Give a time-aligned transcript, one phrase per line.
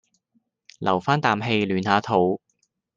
[0.79, 2.41] 留返啖氣暖下肚